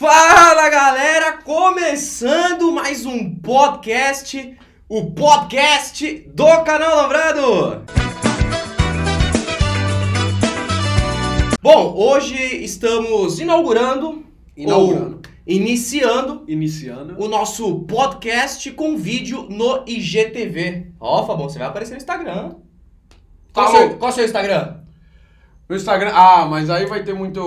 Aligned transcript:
Fala 0.00 0.70
galera, 0.70 1.42
começando 1.42 2.72
mais 2.72 3.04
um 3.04 3.34
podcast, 3.34 4.56
o 4.88 5.10
podcast 5.10 6.26
do 6.34 6.64
canal 6.64 6.96
Lambrado. 6.96 7.84
Bom, 11.60 11.94
hoje 11.94 12.34
estamos 12.64 13.40
inaugurando, 13.40 14.24
Inaugurando. 14.56 15.20
iniciando 15.46 16.44
Iniciando. 16.48 17.22
o 17.22 17.28
nosso 17.28 17.80
podcast 17.80 18.70
com 18.70 18.96
vídeo 18.96 19.48
no 19.50 19.84
IGTV. 19.86 20.92
Ó, 20.98 21.26
Fabão, 21.26 21.46
você 21.46 21.58
vai 21.58 21.68
aparecer 21.68 21.90
no 21.92 21.98
Instagram. 21.98 22.54
Qual 23.52 23.68
o 23.68 23.76
seu, 23.76 23.98
qual 23.98 24.10
o 24.10 24.14
seu 24.14 24.24
Instagram? 24.24 24.79
No 25.70 25.76
Instagram. 25.76 26.10
Ah, 26.12 26.46
mas 26.46 26.68
aí 26.68 26.84
vai 26.86 27.04
ter 27.04 27.14
muito, 27.14 27.40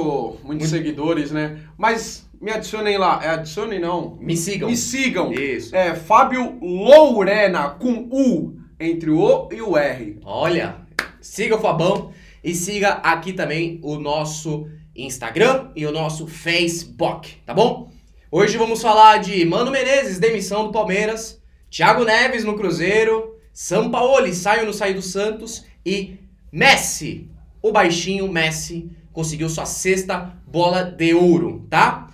muitos 0.45 0.45
Muito. 0.45 0.67
seguidores, 0.67 1.29
né? 1.29 1.59
Mas 1.77 2.25
me 2.39 2.51
adicionem 2.51 2.97
lá. 2.97 3.19
É 3.21 3.27
adicionem 3.27 3.81
não. 3.81 4.15
Me 4.15 4.37
sigam. 4.37 4.69
Me 4.69 4.77
sigam. 4.77 5.33
Isso. 5.33 5.75
É 5.75 5.93
Fábio 5.93 6.57
Lourena 6.61 7.71
com 7.71 8.07
U 8.09 8.55
entre 8.79 9.09
o 9.09 9.19
O 9.19 9.49
e 9.51 9.61
o 9.61 9.75
R. 9.75 10.21
Olha, 10.23 10.77
siga 11.19 11.57
o 11.57 11.59
Fabão 11.59 12.13
e 12.41 12.55
siga 12.55 12.93
aqui 13.03 13.33
também 13.33 13.81
o 13.83 13.97
nosso 13.99 14.69
Instagram 14.95 15.71
e 15.75 15.85
o 15.85 15.91
nosso 15.91 16.25
Facebook, 16.25 17.41
tá 17.45 17.53
bom? 17.53 17.91
Hoje 18.31 18.57
vamos 18.57 18.81
falar 18.81 19.17
de 19.17 19.43
Mano 19.43 19.69
Menezes, 19.69 20.17
demissão 20.17 20.63
do 20.63 20.71
Palmeiras, 20.71 21.41
Thiago 21.69 22.05
Neves 22.05 22.45
no 22.45 22.55
Cruzeiro, 22.55 23.35
Sampaoli, 23.51 24.33
saio 24.33 24.65
no 24.65 24.71
sair 24.71 24.93
do 24.93 25.01
Santos 25.01 25.65
e 25.85 26.19
Messi, 26.49 27.32
o 27.63 27.71
baixinho 27.71 28.29
Messi, 28.29 28.91
conseguiu 29.13 29.47
sua 29.47 29.65
sexta 29.65 30.37
bola 30.45 30.83
de 30.83 31.13
ouro, 31.13 31.65
tá? 31.69 32.09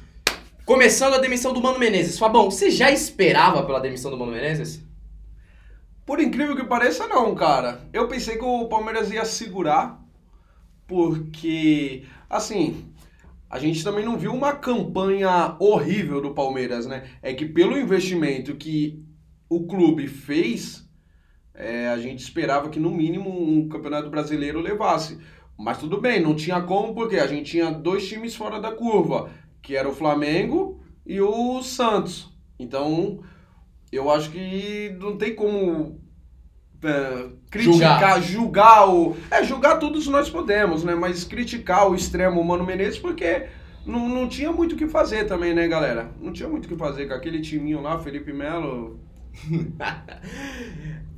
Começando 0.63 1.15
a 1.15 1.17
demissão 1.17 1.51
do 1.51 1.59
Mano 1.59 1.79
Menezes. 1.79 2.19
Fabão, 2.19 2.51
você 2.51 2.69
já 2.69 2.91
esperava 2.91 3.65
pela 3.65 3.79
demissão 3.79 4.11
do 4.11 4.17
Mano 4.17 4.31
Menezes? 4.31 4.87
Por 6.05 6.19
incrível 6.19 6.55
que 6.55 6.63
pareça, 6.63 7.07
não, 7.07 7.33
cara. 7.33 7.81
Eu 7.91 8.07
pensei 8.07 8.37
que 8.37 8.45
o 8.45 8.67
Palmeiras 8.67 9.11
ia 9.11 9.25
segurar, 9.25 9.99
porque, 10.85 12.03
assim, 12.29 12.85
a 13.49 13.57
gente 13.57 13.83
também 13.83 14.05
não 14.05 14.19
viu 14.19 14.31
uma 14.31 14.53
campanha 14.53 15.55
horrível 15.59 16.21
do 16.21 16.35
Palmeiras, 16.35 16.85
né? 16.85 17.09
É 17.23 17.33
que 17.33 17.45
pelo 17.45 17.75
investimento 17.75 18.55
que 18.55 19.03
o 19.49 19.65
clube 19.65 20.07
fez, 20.07 20.87
é, 21.55 21.89
a 21.89 21.97
gente 21.97 22.19
esperava 22.19 22.69
que 22.69 22.79
no 22.79 22.91
mínimo 22.91 23.29
um 23.29 23.67
campeonato 23.67 24.09
brasileiro 24.09 24.61
levasse. 24.61 25.19
Mas 25.59 25.77
tudo 25.77 25.99
bem, 25.99 26.21
não 26.21 26.33
tinha 26.33 26.61
como, 26.61 26.93
porque 26.93 27.17
a 27.17 27.27
gente 27.27 27.51
tinha 27.51 27.69
dois 27.69 28.07
times 28.07 28.33
fora 28.33 28.61
da 28.61 28.71
curva, 28.71 29.29
que 29.61 29.75
era 29.75 29.89
o 29.89 29.93
Flamengo 29.93 30.79
e 31.05 31.19
o 31.19 31.61
Santos. 31.61 32.33
Então, 32.57 33.19
eu 33.91 34.09
acho 34.09 34.31
que 34.31 34.95
não 35.01 35.17
tem 35.17 35.35
como 35.35 35.99
é, 36.81 37.27
criticar, 37.51 38.21
julgar. 38.21 38.89
o. 38.89 39.17
É, 39.29 39.43
julgar 39.43 39.79
todos 39.79 40.07
nós 40.07 40.29
podemos, 40.29 40.85
né? 40.85 40.95
Mas 40.95 41.25
criticar 41.25 41.91
o 41.91 41.95
extremo 41.95 42.41
Mano 42.41 42.65
Menezes 42.65 42.97
porque 42.97 43.47
não, 43.85 44.07
não 44.07 44.29
tinha 44.29 44.53
muito 44.53 44.75
o 44.75 44.77
que 44.77 44.87
fazer 44.87 45.25
também, 45.25 45.53
né, 45.53 45.67
galera? 45.67 46.09
Não 46.21 46.31
tinha 46.31 46.47
muito 46.47 46.67
o 46.67 46.69
que 46.69 46.77
fazer 46.77 47.05
com 47.05 47.13
aquele 47.13 47.41
timinho 47.41 47.81
lá, 47.81 47.99
Felipe 47.99 48.31
Melo. 48.31 48.97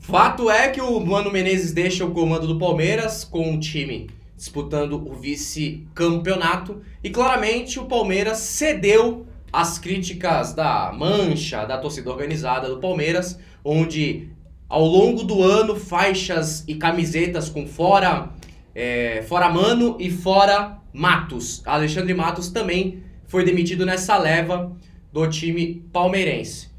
Fato 0.01 0.49
é 0.49 0.69
que 0.69 0.81
o 0.81 0.99
Mano 0.99 1.31
Menezes 1.31 1.73
deixa 1.73 2.03
o 2.03 2.11
comando 2.11 2.47
do 2.47 2.57
Palmeiras 2.57 3.23
com 3.23 3.53
o 3.53 3.59
time 3.59 4.09
disputando 4.41 4.93
o 4.93 5.13
vice-campeonato 5.13 6.81
e 7.03 7.11
claramente 7.11 7.79
o 7.79 7.85
Palmeiras 7.85 8.39
cedeu 8.39 9.27
às 9.53 9.77
críticas 9.77 10.51
da 10.51 10.91
mancha, 10.91 11.63
da 11.63 11.77
torcida 11.77 12.09
organizada 12.09 12.67
do 12.67 12.79
Palmeiras, 12.79 13.37
onde 13.63 14.29
ao 14.67 14.83
longo 14.83 15.23
do 15.23 15.43
ano 15.43 15.75
faixas 15.75 16.63
e 16.67 16.73
camisetas 16.73 17.49
com 17.49 17.67
fora 17.67 18.29
é, 18.73 19.23
fora 19.27 19.47
Mano 19.47 19.97
e 19.99 20.09
fora 20.09 20.79
Matos. 20.91 21.61
Alexandre 21.63 22.15
Matos 22.15 22.49
também 22.49 23.03
foi 23.27 23.45
demitido 23.45 23.85
nessa 23.85 24.17
leva 24.17 24.75
do 25.13 25.27
time 25.27 25.85
palmeirense. 25.93 26.71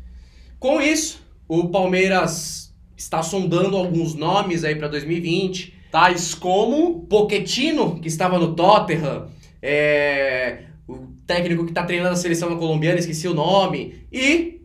Com 0.58 0.80
isso, 0.80 1.22
o 1.46 1.68
Palmeiras 1.68 2.74
está 2.96 3.22
sondando 3.22 3.76
alguns 3.76 4.16
nomes 4.16 4.64
aí 4.64 4.74
para 4.74 4.88
2020. 4.88 5.81
Tais 5.92 6.34
como. 6.34 7.06
Pochettino, 7.06 8.00
que 8.00 8.08
estava 8.08 8.38
no 8.38 8.54
Tottenham, 8.56 9.28
é, 9.60 10.64
o 10.88 11.08
técnico 11.26 11.64
que 11.64 11.70
está 11.70 11.84
treinando 11.84 12.14
a 12.14 12.16
seleção 12.16 12.56
colombiana, 12.58 12.98
esqueci 12.98 13.28
o 13.28 13.34
nome, 13.34 14.06
e 14.10 14.62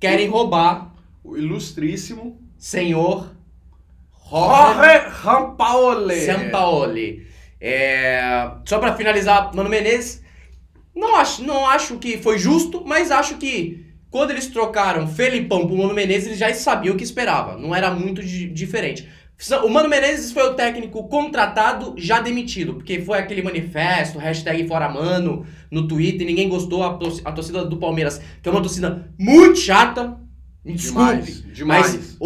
querem 0.00 0.28
roubar 0.28 0.92
O 1.24 1.36
ilustríssimo. 1.36 2.38
senhor 2.58 3.30
Jorge 4.28 5.08
Rampaoli. 5.08 6.20
Sampaoli. 6.26 7.26
É, 7.60 8.20
só 8.64 8.78
para 8.78 8.94
finalizar, 8.96 9.54
Mano 9.54 9.68
Menezes, 9.68 10.22
não 10.94 11.16
acho, 11.16 11.42
não 11.42 11.66
acho 11.66 11.98
que 11.98 12.16
foi 12.18 12.38
justo, 12.38 12.82
mas 12.86 13.10
acho 13.10 13.36
que 13.38 13.86
quando 14.10 14.30
eles 14.30 14.46
trocaram 14.48 15.06
Felipão 15.06 15.66
pro 15.66 15.76
Mano 15.76 15.94
Menezes, 15.94 16.26
eles 16.28 16.38
já 16.38 16.52
sabiam 16.54 16.94
o 16.94 16.98
que 16.98 17.04
esperava. 17.04 17.56
Não 17.56 17.74
era 17.74 17.90
muito 17.92 18.22
di- 18.22 18.48
diferente. 18.48 19.08
O 19.64 19.68
Mano 19.70 19.88
Menezes 19.88 20.32
foi 20.32 20.42
o 20.42 20.54
técnico 20.54 21.08
contratado, 21.08 21.94
já 21.96 22.20
demitido, 22.20 22.74
porque 22.74 23.00
foi 23.00 23.18
aquele 23.18 23.42
manifesto, 23.42 24.18
hashtag 24.18 24.68
Fora 24.68 24.88
Mano, 24.88 25.46
no 25.70 25.88
Twitter, 25.88 26.26
ninguém 26.26 26.48
gostou, 26.48 26.82
a, 26.82 26.94
tor- 26.94 27.20
a 27.24 27.32
torcida 27.32 27.64
do 27.64 27.78
Palmeiras, 27.78 28.20
que 28.42 28.48
é 28.48 28.52
uma 28.52 28.60
torcida 28.60 29.10
muito 29.18 29.58
chata, 29.58 30.18
desculpe, 30.64 31.10
Demais, 31.22 31.42
demais. 31.54 31.94
mas 31.96 32.16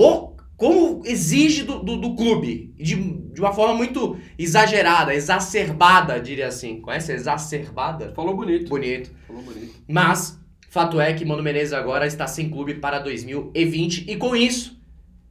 como 0.57 1.03
exige 1.05 1.63
do, 1.63 1.81
do, 1.81 1.97
do 1.97 2.15
clube, 2.17 2.73
de, 2.77 2.95
de 2.97 3.41
uma 3.41 3.53
forma 3.53 3.75
muito 3.75 4.17
exagerada, 4.39 5.15
exacerbada, 5.15 6.21
diria 6.21 6.47
assim. 6.49 6.81
Conhece 6.81 7.13
exacerbada? 7.13 8.13
Falou 8.15 8.37
bonito. 8.37 8.69
Bonito. 8.69 9.11
Falou 9.27 9.43
bonito. 9.43 9.75
Mas, 9.89 10.39
fato 10.71 11.01
é 11.01 11.13
que 11.13 11.25
Mano 11.25 11.43
Menezes 11.43 11.73
agora 11.73 12.07
está 12.07 12.27
sem 12.27 12.49
clube 12.49 12.75
para 12.75 12.99
2020 13.01 14.05
e 14.09 14.17
com 14.17 14.35
isso 14.37 14.79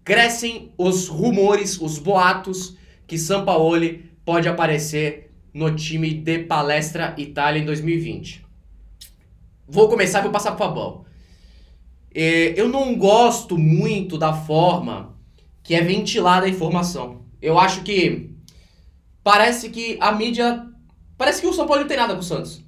crescem 0.04 0.72
os 0.78 1.08
rumores, 1.08 1.80
os 1.80 1.98
boatos 1.98 2.76
que 3.08 3.18
Sampaoli 3.18 4.12
pode 4.26 4.48
aparecer 4.48 5.32
no 5.54 5.76
time 5.76 6.14
de 6.14 6.40
Palestra 6.40 7.14
Itália 7.18 7.62
em 7.62 7.66
2020. 7.66 8.44
Vou 9.68 9.88
começar 9.88 10.20
e 10.20 10.24
vou 10.24 10.32
passar 10.32 10.52
pro 10.52 10.66
Fabão. 10.66 11.06
É, 12.14 12.60
eu 12.60 12.70
não 12.70 12.96
gosto 12.96 13.58
muito 13.58 14.18
da 14.18 14.34
forma 14.34 15.18
que 15.64 15.74
é 15.74 15.82
ventilada 15.82 16.46
a 16.46 16.50
informação. 16.50 17.22
Eu 17.42 17.58
acho 17.58 17.82
que 17.84 18.30
parece 19.24 19.70
que 19.70 19.98
a 20.00 20.12
mídia. 20.12 20.68
Parece 21.18 21.42
que 21.42 21.48
o 21.48 21.54
São 21.54 21.66
Paulo 21.66 21.82
não 21.82 21.88
tem 21.88 21.98
nada 21.98 22.14
com 22.14 22.20
o 22.20 22.24
Santos. 22.24 22.62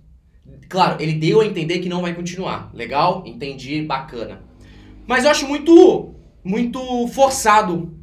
Claro, 0.69 1.01
ele 1.01 1.13
deu 1.13 1.41
a 1.41 1.45
entender 1.45 1.79
que 1.79 1.89
não 1.89 2.01
vai 2.01 2.13
continuar. 2.13 2.71
Legal, 2.73 3.23
entendi, 3.25 3.81
bacana. 3.81 4.41
Mas 5.05 5.25
eu 5.25 5.31
acho 5.31 5.47
muito, 5.47 6.15
muito 6.45 6.79
forçado. 7.09 7.93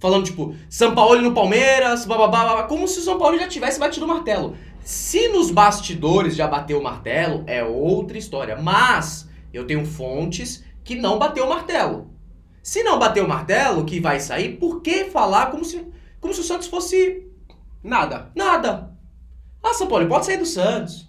Falando, 0.00 0.24
tipo, 0.24 0.56
São 0.68 0.94
Paulo 0.94 1.22
no 1.22 1.32
Palmeiras, 1.32 2.04
bababá, 2.04 2.44
babá, 2.44 2.62
como 2.64 2.88
se 2.88 2.98
o 2.98 3.02
São 3.02 3.18
Paulo 3.18 3.38
já 3.38 3.46
tivesse 3.46 3.78
batido 3.78 4.04
o 4.04 4.08
martelo. 4.08 4.56
Se 4.82 5.28
nos 5.28 5.52
bastidores 5.52 6.34
já 6.34 6.48
bateu 6.48 6.80
o 6.80 6.82
martelo, 6.82 7.44
é 7.46 7.62
outra 7.62 8.18
história. 8.18 8.56
Mas 8.60 9.28
eu 9.52 9.64
tenho 9.64 9.86
fontes 9.86 10.64
que 10.82 10.96
não 10.96 11.20
bateu 11.20 11.44
o 11.44 11.48
martelo. 11.48 12.10
Se 12.62 12.82
não 12.82 12.98
bateu 12.98 13.24
o 13.24 13.28
martelo, 13.28 13.84
que 13.84 14.00
vai 14.00 14.18
sair, 14.18 14.56
por 14.56 14.80
que 14.80 15.04
falar 15.04 15.52
como 15.52 15.64
se, 15.64 15.86
como 16.20 16.34
se 16.34 16.40
o 16.40 16.44
Santos 16.44 16.66
fosse 16.66 17.28
Nada. 17.82 18.30
Nada. 18.34 18.96
Ah, 19.62 19.74
São 19.74 19.88
Paulo, 19.88 20.06
pode 20.08 20.26
sair 20.26 20.36
do 20.36 20.46
Santos. 20.46 21.08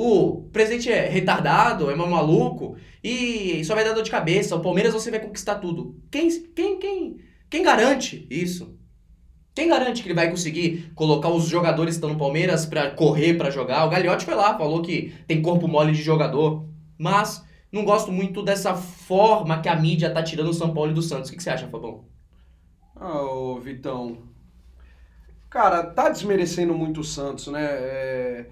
O 0.00 0.48
presidente 0.52 0.88
é 0.88 1.08
retardado, 1.08 1.90
é 1.90 1.94
mal 1.96 2.08
maluco 2.08 2.76
e 3.02 3.64
só 3.64 3.74
vai 3.74 3.82
dar 3.82 3.94
dor 3.94 4.04
de 4.04 4.12
cabeça. 4.12 4.54
O 4.54 4.60
Palmeiras 4.60 4.92
você 4.92 5.10
vai 5.10 5.18
conquistar 5.18 5.56
tudo. 5.56 6.00
Quem, 6.08 6.30
quem, 6.54 6.78
quem, 6.78 7.16
quem 7.50 7.64
garante 7.64 8.24
isso? 8.30 8.78
Quem 9.52 9.66
garante 9.66 10.00
que 10.00 10.06
ele 10.06 10.14
vai 10.14 10.30
conseguir 10.30 10.92
colocar 10.94 11.30
os 11.30 11.48
jogadores 11.48 11.94
que 11.94 11.96
estão 11.96 12.10
no 12.10 12.16
Palmeiras 12.16 12.64
pra 12.64 12.92
correr 12.92 13.34
pra 13.34 13.50
jogar? 13.50 13.84
O 13.86 13.90
Gagliotti 13.90 14.24
foi 14.24 14.36
lá, 14.36 14.56
falou 14.56 14.82
que 14.82 15.12
tem 15.26 15.42
corpo 15.42 15.66
mole 15.66 15.90
de 15.90 16.00
jogador. 16.00 16.64
Mas 16.96 17.44
não 17.72 17.84
gosto 17.84 18.12
muito 18.12 18.40
dessa 18.40 18.76
forma 18.76 19.60
que 19.60 19.68
a 19.68 19.74
mídia 19.74 20.14
tá 20.14 20.22
tirando 20.22 20.50
o 20.50 20.54
São 20.54 20.72
Paulo 20.72 20.92
e 20.92 20.94
do 20.94 21.02
Santos. 21.02 21.28
O 21.28 21.32
que, 21.32 21.38
que 21.38 21.42
você 21.42 21.50
acha, 21.50 21.66
Fabão? 21.66 22.04
Ah, 22.94 23.20
ô 23.20 23.58
Vitão. 23.58 24.28
Cara, 25.50 25.82
tá 25.82 26.08
desmerecendo 26.08 26.72
muito 26.72 27.00
o 27.00 27.04
Santos, 27.04 27.48
né? 27.48 27.64
É, 27.64 28.46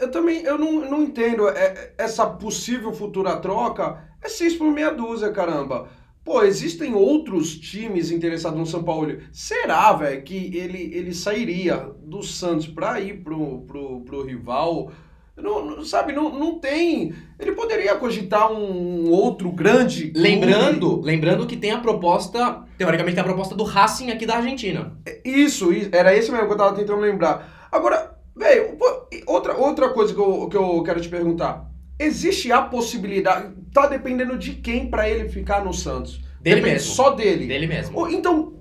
Eu 0.00 0.10
também 0.10 0.42
eu 0.42 0.58
não, 0.58 0.72
não 0.90 1.02
entendo. 1.02 1.48
É, 1.48 1.92
essa 1.98 2.26
possível 2.26 2.92
futura 2.92 3.36
troca 3.36 4.02
é 4.22 4.28
6 4.28 4.56
por 4.56 4.70
meia 4.72 4.90
dúzia, 4.90 5.30
caramba. 5.30 5.88
Pô, 6.24 6.42
existem 6.42 6.94
outros 6.94 7.56
times 7.58 8.10
interessados 8.10 8.58
no 8.58 8.66
São 8.66 8.82
Paulo. 8.82 9.16
Será, 9.32 9.92
velho, 9.94 10.22
que 10.22 10.54
ele, 10.56 10.90
ele 10.94 11.14
sairia 11.14 11.76
do 12.04 12.22
Santos 12.22 12.66
pra 12.66 13.00
ir 13.00 13.22
pro, 13.24 13.62
pro, 13.62 14.00
pro 14.02 14.22
rival? 14.24 14.92
Não, 15.36 15.64
não- 15.64 15.82
sabe, 15.84 16.12
não, 16.12 16.30
não 16.38 16.58
tem. 16.58 17.14
Ele 17.38 17.52
poderia 17.52 17.94
cogitar 17.96 18.52
um 18.52 19.08
outro 19.10 19.50
grande. 19.50 20.10
clube. 20.10 20.20
Lembrando, 20.20 21.00
lembrando 21.00 21.46
que 21.46 21.56
tem 21.56 21.70
a 21.70 21.80
proposta, 21.80 22.64
teoricamente 22.76 23.14
tem 23.14 23.22
a 23.22 23.26
proposta 23.26 23.54
do 23.54 23.64
Racing 23.64 24.10
aqui 24.10 24.26
da 24.26 24.36
Argentina. 24.36 24.98
Isso, 25.24 25.72
isso, 25.72 25.88
era 25.92 26.14
esse 26.14 26.30
mesmo 26.30 26.46
que 26.46 26.52
eu 26.52 26.58
tava 26.58 26.76
tentando 26.76 27.00
lembrar. 27.00 27.68
Agora, 27.72 28.19
velho, 28.40 28.78
outra, 29.26 29.54
outra 29.54 29.90
coisa 29.90 30.14
que 30.14 30.18
eu, 30.18 30.48
que 30.48 30.56
eu 30.56 30.82
quero 30.82 31.00
te 31.00 31.08
perguntar. 31.08 31.70
Existe 31.98 32.50
a 32.50 32.62
possibilidade. 32.62 33.54
Tá 33.72 33.86
dependendo 33.86 34.38
de 34.38 34.54
quem 34.54 34.88
pra 34.90 35.08
ele 35.08 35.28
ficar 35.28 35.62
no 35.62 35.74
Santos? 35.74 36.20
Dele 36.40 36.56
Depende 36.56 36.74
mesmo. 36.76 36.94
Só 36.94 37.10
dele. 37.10 37.46
Dele 37.46 37.66
mesmo. 37.66 38.08
Então, 38.08 38.54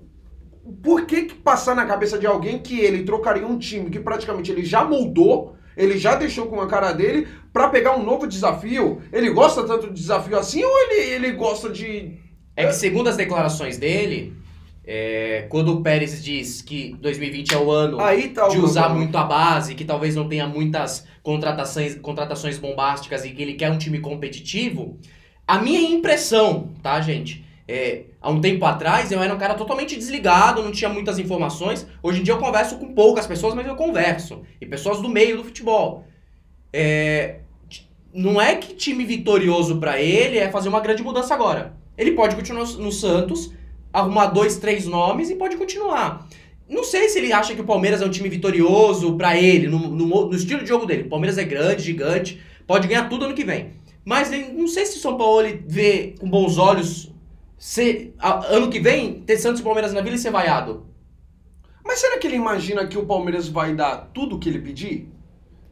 por 0.84 1.06
que, 1.06 1.24
que 1.24 1.36
passar 1.36 1.74
na 1.74 1.86
cabeça 1.86 2.20
de 2.20 2.28
alguém 2.28 2.60
que 2.60 2.80
ele 2.80 3.04
trocaria 3.04 3.48
um 3.48 3.58
time 3.58 3.90
que 3.90 4.00
praticamente 4.00 4.52
ele 4.52 4.66
já 4.66 4.84
moldou, 4.84 5.56
ele 5.78 5.98
já 5.98 6.16
deixou 6.16 6.48
com 6.48 6.60
a 6.60 6.68
cara 6.68 6.92
dele, 6.92 7.28
pra 7.54 7.70
pegar 7.70 7.96
um 7.96 8.04
novo 8.04 8.28
desafio? 8.28 9.02
Ele 9.14 9.30
gosta 9.30 9.64
tanto 9.64 9.88
de 9.88 9.94
desafio 9.94 10.38
assim 10.38 10.62
ou 10.62 10.80
ele, 10.82 11.14
ele 11.14 11.32
gosta 11.32 11.70
de. 11.70 12.20
É 12.58 12.66
que 12.66 12.74
segundo 12.74 13.08
as 13.08 13.16
declarações 13.16 13.78
dele, 13.78 14.34
é, 14.92 15.46
quando 15.50 15.72
o 15.72 15.84
Pérez 15.84 16.24
diz 16.24 16.64
que 16.64 16.96
2020 17.00 17.54
é 17.54 17.58
o 17.60 17.70
ano 17.70 18.00
Aí 18.00 18.30
tá 18.30 18.48
o 18.48 18.50
de 18.50 18.58
usar 18.58 18.86
problema. 18.86 19.04
muito 19.04 19.16
a 19.20 19.24
base, 19.24 19.76
que 19.76 19.86
talvez 19.86 20.16
não 20.16 20.28
tenha 20.28 20.48
muitas 20.48 21.06
contratações, 21.22 21.94
contratações 21.94 22.58
bombásticas 22.58 23.24
e 23.24 23.30
que 23.30 23.40
ele 23.40 23.54
quer 23.54 23.70
um 23.70 23.78
time 23.78 24.00
competitivo, 24.00 24.98
a 25.48 25.60
minha 25.60 25.80
impressão, 25.80 26.72
tá, 26.82 27.00
gente? 27.02 27.46
É, 27.68 28.06
há 28.20 28.32
um 28.32 28.42
tempo 28.42 28.66
atrás 28.66 29.12
eu 29.12 29.22
era 29.22 29.32
um 29.32 29.38
cara 29.38 29.54
totalmente 29.54 29.96
desligado, 29.96 30.64
não 30.64 30.72
tinha 30.72 30.90
muitas 30.90 31.20
informações. 31.20 31.86
Hoje 32.02 32.22
em 32.22 32.24
dia 32.24 32.34
eu 32.34 32.40
converso 32.40 32.80
com 32.80 32.92
poucas 32.96 33.28
pessoas, 33.28 33.54
mas 33.54 33.68
eu 33.68 33.76
converso. 33.76 34.42
E 34.60 34.66
pessoas 34.66 35.00
do 35.00 35.08
meio 35.08 35.38
do 35.38 35.44
futebol. 35.44 36.04
É, 36.74 37.42
não 38.12 38.42
é 38.42 38.56
que 38.56 38.74
time 38.74 39.06
vitorioso 39.06 39.78
pra 39.78 40.02
ele 40.02 40.40
é 40.40 40.50
fazer 40.50 40.68
uma 40.68 40.80
grande 40.80 41.04
mudança 41.04 41.36
agora. 41.36 41.78
Ele 41.96 42.14
pode 42.14 42.36
continuar 42.36 42.66
no 42.66 42.92
Santos, 42.92 43.54
arrumar 43.92 44.28
dois, 44.28 44.58
três 44.58 44.86
nomes 44.86 45.30
e 45.30 45.36
pode 45.36 45.58
continuar. 45.58 46.28
Não 46.68 46.84
sei 46.84 47.10
se 47.10 47.18
ele 47.18 47.34
acha 47.34 47.56
que 47.56 47.62
o 47.62 47.66
Palmeiras 47.66 48.02
é 48.02 48.06
um 48.06 48.10
time 48.12 48.30
vitorioso 48.30 49.16
pra 49.16 49.36
ele, 49.36 49.68
no, 49.68 49.80
no, 49.80 50.06
no 50.28 50.36
estilo 50.36 50.62
de 50.62 50.68
jogo 50.68 50.86
dele. 50.86 51.04
O 51.04 51.10
Palmeiras 51.10 51.38
é 51.38 51.44
grande, 51.44 51.82
gigante, 51.84 52.40
pode 52.68 52.88
ganhar 52.88 53.10
tudo 53.10 53.26
ano 53.26 53.34
que 53.34 53.44
vem. 53.44 53.74
Mas 54.06 54.30
não 54.54 54.68
sei 54.68 54.86
se 54.86 54.98
o 54.98 55.02
São 55.02 55.18
Paulo 55.18 55.48
vê 55.68 56.16
com 56.20 56.30
bons 56.30 56.58
olhos 56.58 57.12
ser, 57.58 58.14
a- 58.20 58.46
ano 58.48 58.70
que 58.70 58.80
vem 58.80 59.22
ter 59.22 59.38
Santos 59.38 59.62
e 59.62 59.64
Palmeiras 59.64 59.94
na 59.94 60.02
Vila 60.02 60.16
e 60.16 60.20
ser 60.20 60.32
vaiado. 60.32 60.86
Mas 61.84 62.00
será 62.00 62.18
que 62.20 62.28
ele 62.28 62.36
imagina 62.36 62.86
que 62.88 62.98
o 62.98 63.06
Palmeiras 63.06 63.48
vai 63.48 63.74
dar 63.76 64.12
tudo 64.14 64.36
o 64.36 64.40
que 64.40 64.48
ele 64.48 64.60
pedir? 64.60 65.10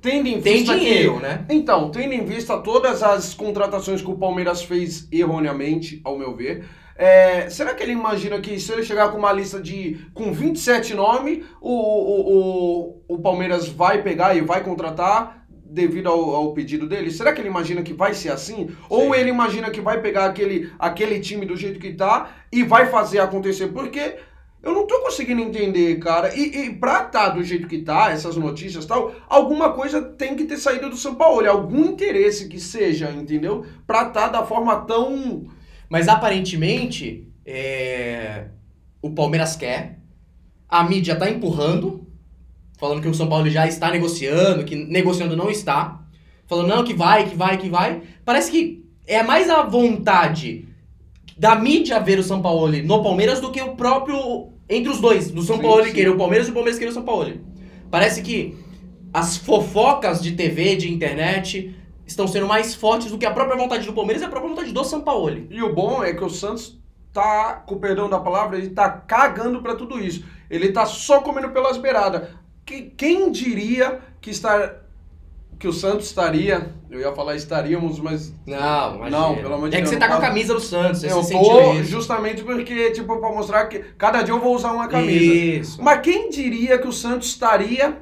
Tendo 0.09 0.27
em 0.27 0.41
Tem 0.41 0.59
vista 0.59 0.73
dinheiro, 0.73 1.15
que... 1.15 1.21
né? 1.21 1.45
Então, 1.49 1.91
tendo 1.91 2.13
em 2.13 2.23
vista 2.23 2.57
todas 2.59 3.03
as 3.03 3.33
contratações 3.33 4.01
que 4.01 4.09
o 4.09 4.15
Palmeiras 4.15 4.61
fez 4.63 5.05
erroneamente, 5.11 5.99
ao 6.01 6.17
meu 6.17 6.33
ver, 6.33 6.63
é, 6.95 7.49
será 7.49 7.73
que 7.73 7.83
ele 7.83 7.91
imagina 7.91 8.39
que 8.39 8.57
se 8.57 8.71
ele 8.71 8.83
chegar 8.83 9.11
com 9.11 9.17
uma 9.17 9.33
lista 9.33 9.61
de 9.61 9.99
com 10.13 10.31
27 10.31 10.93
nomes, 10.93 11.43
o, 11.59 11.71
o, 11.71 13.01
o, 13.09 13.15
o 13.15 13.19
Palmeiras 13.19 13.67
vai 13.67 14.01
pegar 14.01 14.33
e 14.33 14.39
vai 14.39 14.63
contratar 14.63 15.45
devido 15.49 16.07
ao, 16.07 16.33
ao 16.33 16.53
pedido 16.53 16.87
dele? 16.87 17.11
Será 17.11 17.33
que 17.33 17.41
ele 17.41 17.49
imagina 17.49 17.83
que 17.83 17.93
vai 17.93 18.13
ser 18.13 18.29
assim? 18.29 18.69
Ou 18.89 19.13
ele 19.13 19.29
imagina 19.29 19.69
que 19.69 19.81
vai 19.81 20.01
pegar 20.01 20.25
aquele, 20.25 20.71
aquele 20.79 21.19
time 21.19 21.45
do 21.45 21.57
jeito 21.57 21.79
que 21.79 21.93
tá 21.93 22.31
e 22.49 22.63
vai 22.63 22.87
fazer 22.87 23.19
acontecer? 23.19 23.67
Porque 23.67 24.15
eu 24.61 24.73
não 24.73 24.87
tô 24.87 24.99
conseguindo 25.01 25.41
entender, 25.41 25.99
cara. 25.99 26.35
E, 26.35 26.65
e 26.65 26.73
pra 26.73 27.03
tá 27.03 27.29
do 27.29 27.43
jeito 27.43 27.67
que 27.67 27.79
tá, 27.79 28.11
essas 28.11 28.35
notícias 28.35 28.85
tal, 28.85 29.13
alguma 29.29 29.71
coisa 29.71 30.01
tem 30.01 30.35
que 30.35 30.45
ter 30.45 30.57
saído 30.57 30.89
do 30.89 30.97
São 30.97 31.15
Paulo. 31.15 31.47
Algum 31.47 31.85
interesse 31.85 32.47
que 32.47 32.59
seja, 32.59 33.11
entendeu? 33.11 33.65
Pra 33.85 34.05
tá 34.05 34.27
da 34.27 34.43
forma 34.43 34.75
tão. 34.81 35.45
Mas 35.89 36.07
aparentemente, 36.07 37.31
é, 37.45 38.47
o 39.01 39.11
Palmeiras 39.11 39.55
quer, 39.55 39.99
a 40.67 40.83
mídia 40.83 41.15
tá 41.15 41.29
empurrando, 41.29 42.05
falando 42.77 43.01
que 43.01 43.07
o 43.07 43.13
São 43.13 43.29
Paulo 43.29 43.49
já 43.49 43.67
está 43.67 43.89
negociando, 43.91 44.65
que 44.65 44.75
negociando 44.75 45.37
não 45.37 45.49
está, 45.49 46.01
falando 46.45 46.67
não, 46.67 46.83
que 46.83 46.93
vai, 46.93 47.29
que 47.29 47.35
vai, 47.35 47.57
que 47.57 47.69
vai. 47.69 48.01
Parece 48.25 48.51
que 48.51 48.85
é 49.05 49.23
mais 49.23 49.49
a 49.49 49.61
vontade 49.61 50.66
da 51.37 51.55
mídia 51.55 51.99
ver 51.99 52.19
o 52.19 52.23
São 52.23 52.41
Paulo 52.41 52.71
no 52.83 53.03
Palmeiras 53.03 53.39
do 53.39 53.51
que 53.51 53.61
o 53.61 53.75
próprio 53.75 54.51
entre 54.69 54.91
os 54.91 54.99
dois, 54.99 55.31
do 55.31 55.41
São 55.41 55.59
Paulo 55.59 55.83
querer 55.85 56.09
o 56.09 56.17
Palmeiras 56.17 56.47
e 56.47 56.51
o 56.51 56.53
Palmeiras 56.53 56.77
querer 56.77 56.91
o 56.91 56.93
São 56.93 57.03
Paulo. 57.03 57.31
Parece 57.89 58.21
que 58.21 58.57
as 59.13 59.37
fofocas 59.37 60.21
de 60.21 60.33
TV, 60.33 60.75
de 60.75 60.91
internet, 60.91 61.73
estão 62.05 62.27
sendo 62.27 62.47
mais 62.47 62.75
fortes 62.75 63.09
do 63.09 63.17
que 63.17 63.25
a 63.25 63.31
própria 63.31 63.57
vontade 63.57 63.85
do 63.85 63.93
Palmeiras 63.93 64.21
e 64.21 64.25
a 64.25 64.29
própria 64.29 64.49
vontade 64.49 64.71
do 64.73 64.83
São 64.83 65.01
Paulo. 65.01 65.47
E 65.49 65.61
o 65.61 65.73
bom 65.73 66.03
é 66.03 66.13
que 66.13 66.23
o 66.23 66.29
Santos 66.29 66.77
tá, 67.13 67.63
com 67.65 67.75
o 67.75 67.79
perdão 67.79 68.09
da 68.09 68.19
palavra, 68.19 68.57
ele 68.57 68.69
tá 68.69 68.89
cagando 68.89 69.61
pra 69.61 69.75
tudo 69.75 69.99
isso. 69.99 70.25
Ele 70.49 70.71
tá 70.71 70.85
só 70.85 71.21
comendo 71.21 71.49
pelas 71.49 71.77
beiradas. 71.77 72.29
Que, 72.65 72.83
quem 72.97 73.31
diria 73.31 73.99
que 74.19 74.29
está 74.29 74.81
que 75.59 75.67
o 75.67 75.73
Santos 75.73 76.05
estaria, 76.05 76.71
eu 76.89 76.99
ia 76.99 77.11
falar 77.13 77.35
estaríamos, 77.35 77.99
mas 77.99 78.33
Não, 78.45 78.95
imagina. 78.95 79.09
Não, 79.09 79.35
pelo 79.35 79.53
amor 79.55 79.69
de 79.69 79.75
É 79.75 79.79
que 79.79 79.83
Deus, 79.85 79.93
você 79.95 79.99
tá 79.99 80.07
com 80.07 80.13
a 80.13 80.21
camisa 80.21 80.53
do 80.53 80.59
Santos, 80.59 81.01
você 81.01 81.11
eu 81.11 81.23
se 81.23 81.33
tô 81.33 81.73
isso. 81.73 81.89
justamente 81.89 82.43
porque, 82.43 82.91
tipo, 82.91 83.17
pra 83.19 83.31
mostrar 83.31 83.65
que 83.65 83.79
cada 83.97 84.21
dia 84.21 84.33
eu 84.33 84.39
vou 84.39 84.55
usar 84.55 84.71
uma 84.71 84.87
camisa. 84.87 85.33
Isso. 85.33 85.81
Mas 85.81 86.01
quem 86.01 86.29
diria 86.29 86.77
que 86.77 86.87
o 86.87 86.93
Santos 86.93 87.29
estaria 87.29 87.97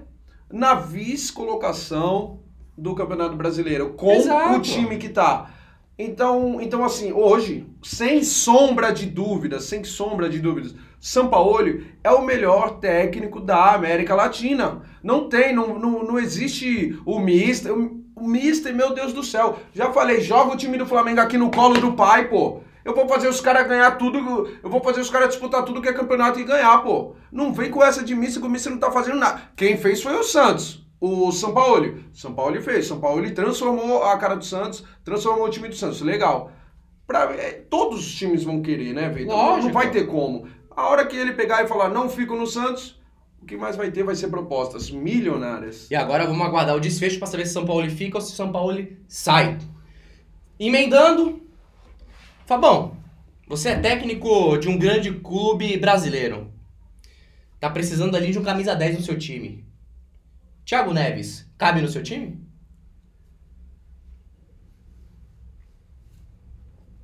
na 0.52 0.76
vice-colocação 0.76 2.40
do 2.78 2.94
Campeonato 2.94 3.36
Brasileiro 3.36 3.94
com 3.94 4.12
Exato. 4.12 4.58
o 4.58 4.62
time 4.62 4.98
que 4.98 5.10
tá? 5.10 5.50
Então, 5.98 6.60
então, 6.60 6.84
assim, 6.84 7.14
hoje, 7.14 7.66
sem 7.82 8.22
sombra 8.22 8.92
de 8.92 9.06
dúvidas, 9.06 9.64
sem 9.64 9.82
sombra 9.86 10.28
de 10.30 10.40
dúvidas, 10.40 10.76
Sampaoli 11.06 11.86
é 12.04 12.10
o 12.10 12.26
melhor 12.26 12.80
técnico 12.80 13.40
da 13.40 13.76
América 13.76 14.16
Latina. 14.16 14.82
Não 15.04 15.30
tem, 15.30 15.54
não, 15.54 15.78
não, 15.78 16.04
não 16.04 16.18
existe 16.18 17.00
o 17.06 17.20
Mister. 17.20 17.72
O, 18.16 18.28
Mister, 18.28 18.74
meu 18.74 18.92
Deus 18.92 19.14
do 19.14 19.24
céu. 19.24 19.60
Já 19.72 19.94
falei, 19.94 20.20
joga 20.20 20.54
o 20.54 20.58
time 20.58 20.80
do 20.80 20.86
Flamengo 20.88 21.22
aqui 21.22 21.38
no 21.38 21.52
colo 21.52 21.80
do 21.80 21.94
pai, 21.94 22.28
pô. 22.28 22.62
Eu 22.84 22.96
vou 22.96 23.08
fazer 23.08 23.28
os 23.28 23.40
caras 23.40 23.68
ganhar 23.68 24.00
tudo, 24.00 24.50
eu 24.64 24.68
vou 24.68 24.82
fazer 24.82 25.00
os 25.00 25.10
caras 25.12 25.30
disputar 25.30 25.64
tudo 25.64 25.80
que 25.80 25.88
é 25.88 25.94
campeonato 25.94 26.40
e 26.40 26.44
ganhar, 26.44 26.76
pô. 26.80 27.14
Não 27.32 27.54
vem 27.54 27.70
com 27.70 27.84
essa 27.84 28.04
de 28.04 28.16
Mister, 28.16 28.42
que 28.42 28.48
o 28.48 28.52
Mister 28.52 28.72
não 28.72 28.80
tá 28.80 28.90
fazendo 28.90 29.20
nada. 29.20 29.44
Quem 29.56 29.78
fez 29.78 30.02
foi 30.02 30.16
o 30.16 30.24
Santos. 30.24 30.84
O 31.00 31.32
São 31.32 31.54
Paulo. 31.54 32.00
São 32.14 32.34
Paulo 32.34 32.60
fez. 32.64 32.88
São 32.88 33.00
Paulo 33.00 33.30
transformou 33.30 34.02
a 34.02 34.18
cara 34.18 34.34
do 34.34 34.44
Santos, 34.44 34.84
transformou 35.04 35.46
o 35.46 35.52
time 35.52 35.68
do 35.68 35.76
Santos. 35.76 36.02
Legal. 36.02 36.52
Pra, 37.06 37.32
é, 37.36 37.52
todos 37.70 38.00
os 38.00 38.16
times 38.16 38.44
vão 38.44 38.64
querer, 38.64 38.92
né, 38.92 39.08
Vitor? 39.10 39.62
Não 39.62 39.72
vai 39.72 39.92
ter 39.92 40.08
como. 40.08 40.48
A 40.76 40.90
hora 40.90 41.06
que 41.06 41.16
ele 41.16 41.34
pegar 41.34 41.64
e 41.64 41.68
falar, 41.68 41.90
não 41.90 42.10
fico 42.10 42.36
no 42.36 42.46
Santos, 42.46 43.00
o 43.42 43.46
que 43.46 43.56
mais 43.56 43.76
vai 43.76 43.92
ter 43.92 44.04
vai 44.04 44.16
ser 44.16 44.28
propostas 44.28 44.92
milionárias. 44.92 45.90
E 45.90 45.96
agora 45.96 46.26
vamos 46.26 46.46
aguardar 46.46 46.76
o 46.76 46.82
desfecho 46.82 47.18
pra 47.18 47.28
saber 47.28 47.46
se 47.46 47.54
São 47.54 47.66
Paulo 47.66 47.90
fica 47.90 48.18
ou 48.18 48.22
se 48.22 48.36
São 48.36 48.52
Paulo 48.52 48.86
sai. 49.08 49.58
Emendando. 50.60 51.42
Fabão, 52.46 52.98
você 53.48 53.70
é 53.70 53.80
técnico 53.80 54.58
de 54.58 54.68
um 54.68 54.78
grande 54.78 55.12
clube 55.12 55.78
brasileiro. 55.78 56.52
Tá 57.60 57.70
precisando 57.70 58.16
ali 58.16 58.32
de 58.32 58.40
um 58.40 58.44
camisa 58.44 58.76
10 58.76 58.98
no 58.98 59.04
seu 59.04 59.18
time. 59.18 59.66
Thiago 60.66 60.94
Neves, 60.94 61.48
cabe 61.58 61.82
no 61.82 61.88
seu 61.88 62.04
time? 62.04 62.44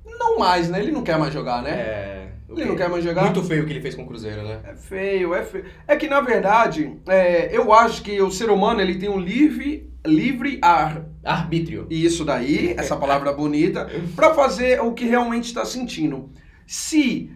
Não 0.04 0.38
mais, 0.38 0.68
né? 0.68 0.80
Ele 0.80 0.92
não 0.92 1.02
quer 1.02 1.18
mais 1.18 1.32
jogar, 1.32 1.62
né? 1.62 1.70
É. 1.70 2.21
Ele 2.56 2.68
não 2.68 2.76
quer 2.76 2.88
mais 2.88 3.04
jogar? 3.04 3.24
Muito 3.24 3.42
feio 3.42 3.62
o 3.62 3.66
que 3.66 3.72
ele 3.72 3.80
fez 3.80 3.94
com 3.94 4.02
o 4.02 4.06
Cruzeiro, 4.06 4.42
né? 4.42 4.60
É 4.64 4.74
feio, 4.74 5.34
é 5.34 5.42
feio. 5.42 5.64
É 5.86 5.96
que, 5.96 6.08
na 6.08 6.20
verdade, 6.20 6.96
é, 7.06 7.56
eu 7.56 7.72
acho 7.72 8.02
que 8.02 8.20
o 8.20 8.30
ser 8.30 8.50
humano 8.50 8.80
ele 8.80 8.98
tem 8.98 9.08
um 9.08 9.18
livre, 9.18 9.90
livre 10.06 10.58
ar, 10.62 11.06
Arbítrio. 11.24 11.86
e 11.90 12.04
isso 12.04 12.24
daí, 12.24 12.74
essa 12.78 12.96
palavra 12.96 13.32
bonita, 13.32 13.88
pra 14.14 14.34
fazer 14.34 14.80
o 14.80 14.92
que 14.92 15.04
realmente 15.04 15.46
está 15.46 15.64
sentindo. 15.64 16.30
Se 16.66 17.30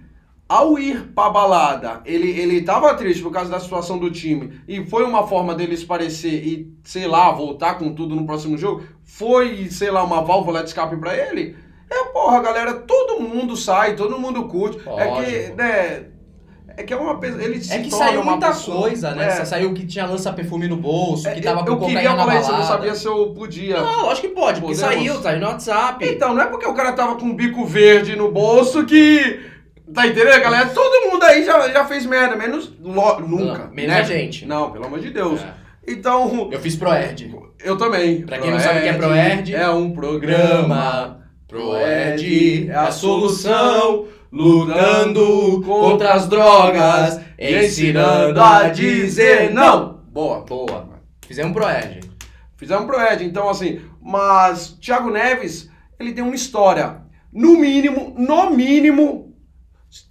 ao 0.49 0.79
ir 0.79 1.09
pra 1.13 1.29
balada, 1.29 2.01
ele, 2.05 2.31
ele 2.31 2.63
tava 2.63 2.95
triste 2.95 3.23
por 3.23 3.33
causa 3.33 3.51
da 3.51 3.59
situação 3.59 3.99
do 3.99 4.11
time 4.11 4.61
e 4.69 4.85
foi 4.85 5.05
uma 5.05 5.27
forma 5.27 5.55
dele 5.55 5.75
esparecer 5.75 6.47
e, 6.47 6.73
sei 6.85 7.07
lá, 7.07 7.33
voltar 7.33 7.75
com 7.75 7.93
tudo 7.93 8.15
no 8.15 8.25
próximo 8.25 8.57
jogo, 8.57 8.85
foi, 9.03 9.69
sei 9.71 9.91
lá, 9.91 10.05
uma 10.05 10.23
válvula 10.23 10.63
de 10.63 10.69
escape 10.69 10.97
pra 10.97 11.17
ele, 11.17 11.57
é 11.91 12.05
porra, 12.13 12.41
galera, 12.43 12.75
todo 12.75 13.21
mundo 13.23 13.57
sai, 13.57 13.95
todo 13.97 14.19
mundo 14.19 14.45
curte. 14.45 14.79
É 14.97 15.07
que, 15.23 15.53
né, 15.55 16.03
é 16.77 16.83
que 16.83 16.93
é 16.93 16.97
uma 16.97 17.19
pessoa, 17.19 17.43
ele 17.43 17.63
se 17.63 17.73
É 17.73 17.79
que 17.79 17.91
saiu 17.91 18.23
muita 18.25 18.49
pessoa- 18.49 18.81
coisa, 18.83 19.11
né? 19.13 19.27
É. 19.27 19.45
Saiu 19.45 19.73
que 19.73 19.87
tinha 19.87 20.05
lança-perfume 20.07 20.69
no 20.69 20.77
bolso, 20.77 21.23
que 21.25 21.39
É, 21.39 21.41
tava 21.41 21.61
eu, 21.61 21.65
com 21.65 21.71
eu 21.73 21.77
cocaína 21.79 22.01
queria 22.01 22.15
na 22.17 22.23
isso, 22.23 22.33
eu 22.33 22.53
não 22.53 22.61
balada. 22.61 22.67
sabia 22.67 22.95
se 22.95 23.07
eu 23.07 23.27
podia. 23.35 23.81
Não, 23.81 24.11
acho 24.11 24.21
que 24.21 24.29
pode, 24.29 24.61
porque 24.61 24.75
Podemos? 24.79 24.95
saiu, 25.05 25.23
saiu 25.23 25.41
no 25.41 25.47
WhatsApp. 25.47 26.05
Então, 26.07 26.35
não 26.35 26.43
é 26.43 26.47
porque 26.47 26.67
o 26.67 26.75
cara 26.75 26.93
tava 26.93 27.15
com 27.17 27.25
um 27.27 27.35
bico 27.35 27.65
verde 27.65 28.15
no 28.17 28.31
bolso 28.31 28.85
que. 28.85 29.41
Tá 29.95 30.05
entendendo, 30.07 30.41
galera? 30.43 30.67
Todo 30.71 31.11
mundo 31.13 31.23
aí 31.23 31.45
já, 31.45 31.69
já 31.71 31.85
fez 31.85 32.05
merda, 32.05 32.35
menos. 32.35 32.73
lo- 32.83 33.21
nunca. 33.21 33.59
Não, 33.67 33.71
menos 33.71 33.95
né? 33.95 34.01
a 34.01 34.03
gente. 34.03 34.45
Não, 34.45 34.73
pelo 34.73 34.85
amor 34.87 34.99
de 34.99 35.11
Deus. 35.11 35.41
É. 35.41 35.67
Então, 35.89 36.49
Eu 36.51 36.59
fiz 36.59 36.75
Proerd. 36.75 37.33
eu 37.65 37.79
também. 37.79 38.23
Pra 38.27 38.39
quem 38.39 38.51
não 38.51 38.59
sabe 38.59 38.81
o 38.81 38.83
que 38.83 38.89
é 38.89 38.93
Proerd, 38.95 39.55
é 39.55 39.71
um 39.71 39.93
programa. 39.93 41.16
Proerd 41.49 42.69
é 42.69 42.75
a 42.75 42.91
solução, 42.91 44.09
lutando 44.33 45.63
contra 45.63 46.15
as 46.15 46.29
drogas, 46.29 47.21
ensinando 47.39 48.41
a 48.41 48.69
dizer 48.69 49.53
não. 49.53 50.01
Boa. 50.09 50.41
Boa. 50.41 50.89
Fizemos 51.27 51.53
Proerd. 51.53 52.01
Fizemos 52.57 52.87
Proed, 52.87 53.23
então 53.23 53.49
assim, 53.49 53.81
mas 54.03 54.77
Thiago 54.81 55.11
Neves, 55.11 55.71
ele 56.01 56.13
tem 56.13 56.25
uma 56.25 56.35
história. 56.35 57.03
No 57.33 57.59
mínimo, 57.59 58.15
no 58.17 58.51
mínimo, 58.51 59.35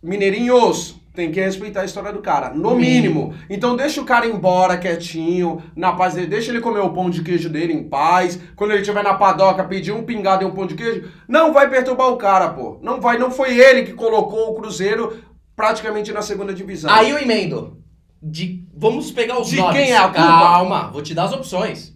mineirinhos, 0.02 0.96
tem 1.16 1.32
que 1.32 1.40
respeitar 1.40 1.82
a 1.82 1.86
história 1.86 2.12
do 2.12 2.22
cara. 2.22 2.50
No 2.50 2.76
mínimo. 2.76 3.34
Então 3.50 3.76
deixa 3.76 4.02
o 4.02 4.06
cara 4.06 4.28
embora 4.28 4.78
quietinho, 4.78 5.64
na 5.76 5.94
paz 5.94 6.14
dele. 6.14 6.28
Deixa 6.28 6.52
ele 6.52 6.60
comer 6.62 6.80
o 6.80 6.94
pão 6.94 7.10
de 7.10 7.24
queijo 7.24 7.50
dele 7.50 7.74
em 7.74 7.88
paz. 7.88 8.40
Quando 8.56 8.72
ele 8.72 8.82
estiver 8.82 9.04
na 9.04 9.14
padoca, 9.14 9.64
pedir 9.64 9.92
um 9.92 10.04
pingado 10.04 10.44
e 10.44 10.46
um 10.46 10.52
pão 10.52 10.68
de 10.68 10.76
queijo. 10.76 11.10
Não 11.28 11.54
vai 11.54 11.70
perturbar 11.70 12.10
o 12.10 12.18
cara, 12.18 12.50
pô. 12.50 12.78
Não 12.82 13.00
vai. 13.00 13.18
Não 13.18 13.32
foi 13.32 13.58
ele 13.60 13.84
que 13.84 13.94
colocou 13.94 14.52
o 14.52 14.56
Cruzeiro 14.56 15.18
praticamente 15.56 16.12
na 16.12 16.22
segunda 16.22 16.54
divisão. 16.54 16.92
Aí 16.92 17.10
eu 17.10 17.18
emendo. 17.20 17.82
De, 18.22 18.66
vamos 18.76 19.12
pegar 19.12 19.40
os 19.40 19.48
De 19.48 19.58
nomes. 19.58 19.76
quem 19.78 19.92
é 19.92 19.98
a 19.98 20.04
culpa? 20.06 20.14
Calma, 20.22 20.90
vou 20.92 21.02
te 21.02 21.14
dar 21.14 21.26
as 21.26 21.34
opções. 21.34 21.94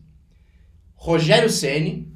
Rogério 0.95 1.49
Ceni, 1.49 2.07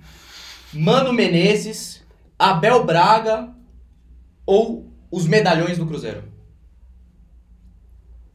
Mano 0.71 1.11
Menezes, 1.11 2.03
Abel 2.37 2.83
Braga 2.83 3.49
ou 4.45 4.91
os 5.09 5.25
medalhões 5.25 5.77
do 5.77 5.85
Cruzeiro. 5.85 6.23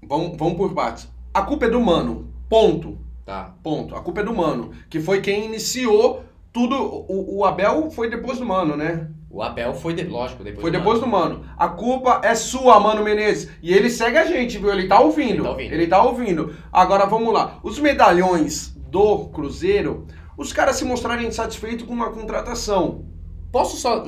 Vamos, 0.03 0.37
vamos 0.37 0.57
por 0.57 0.73
partes. 0.75 1.09
A 1.33 1.43
culpa 1.43 1.67
é 1.67 1.71
do 1.71 1.81
mano. 1.81 2.33
Ponto. 2.49 2.99
Tá. 3.25 3.55
Ponto. 3.63 3.95
A 3.95 4.01
culpa 4.01 4.21
é 4.21 4.25
do 4.25 4.35
mano. 4.35 4.71
Que 4.89 5.01
foi 5.01 5.21
quem 5.21 5.45
iniciou 5.45 6.25
tudo. 6.53 6.75
O, 6.77 7.39
o 7.39 7.45
Abel 7.45 7.91
foi 7.91 8.09
depois 8.09 8.39
do 8.39 8.47
mano, 8.47 8.77
né? 8.77 9.09
O 9.31 9.43
Abel 9.43 9.75
foi, 9.75 9.93
de, 9.93 10.05
lógico, 10.05 10.43
depois 10.43 10.63
Foi 10.63 10.71
do 10.71 10.79
depois 10.79 11.01
Mano. 11.01 11.13
do 11.13 11.19
Mano. 11.19 11.45
A 11.59 11.69
culpa 11.69 12.23
é 12.25 12.35
sua, 12.35 12.81
Mano 12.81 13.05
Menezes. 13.05 13.51
E 13.63 13.75
ele 13.75 13.91
segue 13.91 14.17
a 14.17 14.25
gente, 14.25 14.57
viu? 14.57 14.73
Ele 14.73 14.89
tá 14.89 14.99
ouvindo. 15.01 15.29
Ele 15.31 15.43
tá 15.45 15.51
ouvindo. 15.51 15.73
Ele 15.75 15.87
tá 15.87 16.03
ouvindo. 16.03 16.57
Agora 16.73 17.05
vamos 17.05 17.33
lá. 17.35 17.59
Os 17.63 17.79
medalhões 17.79 18.75
do 18.91 19.27
Cruzeiro, 19.27 20.07
os 20.37 20.51
caras 20.51 20.77
se 20.77 20.85
mostrarem 20.87 21.27
insatisfeitos 21.29 21.85
com 21.85 21.93
uma 21.93 22.11
contratação. 22.11 23.05
Posso 23.53 23.77
só 23.77 24.03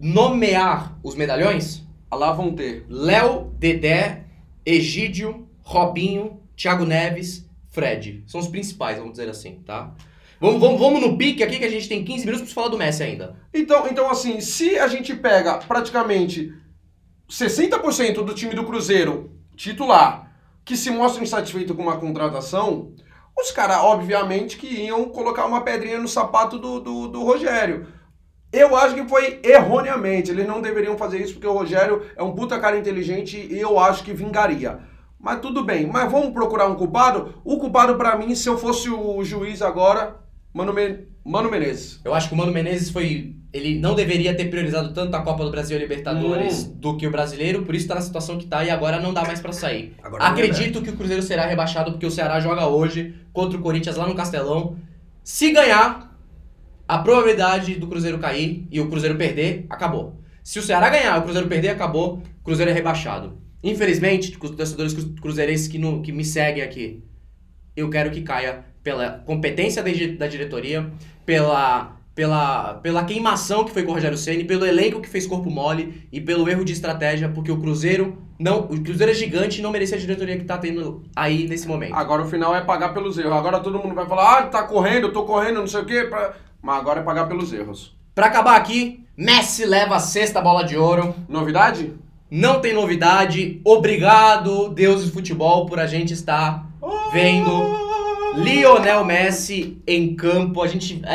nomear 0.00 0.98
os 1.02 1.14
medalhões? 1.14 1.82
Lá 2.12 2.32
vão 2.32 2.52
ter. 2.54 2.84
Léo, 2.88 3.50
Dedé, 3.58 4.24
Egídio, 4.66 5.48
Robinho, 5.62 6.42
Thiago 6.56 6.84
Neves, 6.84 7.48
Fred. 7.70 8.24
São 8.26 8.40
os 8.40 8.48
principais, 8.48 8.98
vamos 8.98 9.12
dizer 9.12 9.28
assim, 9.28 9.60
tá? 9.64 9.94
Vamos, 10.40 10.60
vamos, 10.60 10.80
vamos 10.80 11.00
no 11.00 11.16
pique 11.16 11.42
aqui 11.42 11.58
que 11.58 11.64
a 11.64 11.70
gente 11.70 11.88
tem 11.88 12.04
15 12.04 12.26
minutos 12.26 12.46
pra 12.46 12.54
falar 12.54 12.68
do 12.68 12.76
Messi 12.76 13.02
ainda. 13.02 13.36
Então, 13.54 13.86
então, 13.88 14.10
assim, 14.10 14.40
se 14.40 14.78
a 14.78 14.88
gente 14.88 15.14
pega 15.14 15.58
praticamente 15.58 16.52
60% 17.30 18.24
do 18.24 18.34
time 18.34 18.54
do 18.54 18.64
Cruzeiro 18.64 19.30
titular 19.56 20.32
que 20.64 20.76
se 20.76 20.90
mostra 20.90 21.22
insatisfeito 21.22 21.74
com 21.74 21.82
uma 21.82 21.96
contratação, 21.96 22.92
os 23.38 23.50
caras, 23.50 23.78
obviamente, 23.78 24.56
que 24.56 24.66
iam 24.66 25.06
colocar 25.10 25.46
uma 25.46 25.62
pedrinha 25.62 25.98
no 25.98 26.08
sapato 26.08 26.58
do, 26.58 26.80
do, 26.80 27.08
do 27.08 27.22
Rogério. 27.22 27.86
Eu 28.52 28.76
acho 28.76 28.94
que 28.94 29.08
foi 29.08 29.40
erroneamente. 29.42 30.30
Eles 30.30 30.46
não 30.46 30.62
deveriam 30.62 30.96
fazer 30.96 31.20
isso 31.20 31.34
porque 31.34 31.46
o 31.46 31.52
Rogério 31.52 32.02
é 32.16 32.22
um 32.22 32.34
puta 32.34 32.58
cara 32.58 32.78
inteligente 32.78 33.36
e 33.50 33.58
eu 33.58 33.78
acho 33.78 34.02
que 34.02 34.12
vingaria. 34.12 34.78
Mas 35.18 35.40
tudo 35.40 35.64
bem. 35.64 35.86
Mas 35.86 36.10
vamos 36.10 36.32
procurar 36.32 36.66
um 36.68 36.76
culpado? 36.76 37.34
O 37.44 37.58
culpado 37.58 37.96
pra 37.96 38.16
mim, 38.16 38.34
se 38.34 38.48
eu 38.48 38.56
fosse 38.56 38.88
o 38.88 39.22
juiz 39.24 39.60
agora, 39.60 40.16
Mano, 40.56 40.72
Men 40.72 41.00
Mano 41.22 41.50
Menezes. 41.50 42.00
Eu 42.02 42.14
acho 42.14 42.28
que 42.28 42.34
o 42.34 42.38
Mano 42.38 42.50
Menezes 42.50 42.90
foi. 42.90 43.34
Ele 43.52 43.78
não 43.78 43.94
deveria 43.94 44.34
ter 44.34 44.46
priorizado 44.46 44.94
tanto 44.94 45.14
a 45.14 45.22
Copa 45.22 45.44
do 45.44 45.50
Brasil 45.50 45.76
e 45.76 45.78
a 45.78 45.82
Libertadores 45.82 46.64
do 46.64 46.96
que 46.96 47.06
o 47.06 47.10
brasileiro, 47.10 47.62
por 47.62 47.74
isso 47.74 47.88
tá 47.88 47.94
na 47.94 48.00
situação 48.00 48.38
que 48.38 48.46
tá 48.46 48.62
e 48.64 48.70
agora 48.70 49.00
não 49.00 49.12
dá 49.12 49.24
mais 49.24 49.40
pra 49.40 49.52
sair. 49.52 49.94
Agora 50.02 50.24
Acredito 50.24 50.82
que 50.82 50.90
o 50.90 50.96
Cruzeiro 50.96 51.22
será 51.22 51.46
rebaixado 51.46 51.92
porque 51.92 52.06
o 52.06 52.10
Ceará 52.10 52.38
joga 52.38 52.66
hoje 52.66 53.14
contra 53.32 53.58
o 53.58 53.62
Corinthians 53.62 53.96
lá 53.96 54.06
no 54.06 54.14
Castelão. 54.14 54.76
Se 55.24 55.52
ganhar, 55.52 56.05
a 56.88 56.98
probabilidade 56.98 57.74
do 57.76 57.86
Cruzeiro 57.86 58.18
cair 58.18 58.66
e 58.70 58.80
o 58.80 58.88
Cruzeiro 58.88 59.16
perder, 59.16 59.66
acabou. 59.68 60.20
Se 60.42 60.58
o 60.58 60.62
Ceará 60.62 60.88
ganhar 60.88 61.18
o 61.18 61.22
Cruzeiro 61.22 61.48
perder, 61.48 61.70
acabou, 61.70 62.22
o 62.40 62.44
Cruzeiro 62.44 62.70
é 62.70 62.74
rebaixado. 62.74 63.38
Infelizmente, 63.62 64.36
os 64.40 64.50
torcedores 64.50 64.92
cru- 64.94 65.14
cruzeirenses 65.20 65.66
que, 65.66 65.78
no- 65.78 66.00
que 66.02 66.12
me 66.12 66.24
seguem 66.24 66.62
aqui, 66.62 67.02
eu 67.76 67.90
quero 67.90 68.10
que 68.10 68.22
caia 68.22 68.64
pela 68.82 69.10
competência 69.26 69.82
da 69.82 70.26
diretoria, 70.28 70.88
pela, 71.24 71.96
pela, 72.14 72.74
pela 72.74 73.04
queimação 73.04 73.64
que 73.64 73.72
foi 73.72 73.82
com 73.82 73.90
o 73.90 73.94
Rogério 73.94 74.16
Ceni, 74.16 74.44
pelo 74.44 74.64
elenco 74.64 75.00
que 75.00 75.08
fez 75.08 75.26
corpo 75.26 75.50
mole 75.50 76.06
e 76.12 76.20
pelo 76.20 76.48
erro 76.48 76.64
de 76.64 76.72
estratégia, 76.72 77.28
porque 77.28 77.50
o 77.50 77.60
Cruzeiro 77.60 78.16
não, 78.38 78.60
o 78.60 78.80
Cruzeiro 78.82 79.12
é 79.12 79.14
gigante 79.14 79.58
e 79.58 79.62
não 79.62 79.70
merecia 79.70 79.96
a 79.96 80.00
diretoria 80.00 80.36
que 80.38 80.44
tá 80.44 80.58
tendo 80.58 81.02
aí 81.14 81.48
nesse 81.48 81.66
momento. 81.66 81.94
Agora 81.94 82.22
o 82.22 82.28
final 82.28 82.54
é 82.54 82.60
pagar 82.60 82.90
pelos 82.94 83.16
erros. 83.18 83.32
Agora 83.32 83.60
todo 83.60 83.78
mundo 83.78 83.94
vai 83.94 84.06
falar, 84.06 84.38
ah, 84.38 84.42
tá 84.46 84.62
correndo, 84.64 85.08
eu 85.08 85.12
tô 85.12 85.24
correndo, 85.24 85.60
não 85.60 85.66
sei 85.66 85.80
o 85.80 85.84
quê. 85.86 86.02
pra- 86.04 86.34
Mas 86.62 86.78
agora 86.80 87.00
é 87.00 87.02
pagar 87.02 87.26
pelos 87.26 87.52
erros. 87.52 87.96
Pra 88.14 88.26
acabar 88.26 88.56
aqui, 88.56 89.04
Messi 89.16 89.64
leva 89.64 89.96
a 89.96 90.00
sexta 90.00 90.40
bola 90.40 90.64
de 90.64 90.76
ouro. 90.76 91.14
Novidade? 91.28 91.92
Não 92.30 92.60
tem 92.60 92.74
novidade. 92.74 93.60
Obrigado, 93.64 94.68
Deus 94.70 95.04
do 95.04 95.12
futebol, 95.12 95.64
por 95.66 95.78
a 95.78 95.86
gente 95.86 96.12
estar 96.12 96.66
vendo 97.12 97.50
Lionel 98.36 99.04
Messi 99.04 99.80
em 99.86 100.14
campo. 100.14 100.60
A 100.62 100.66
gente, 100.66 101.00
a, 101.04 101.12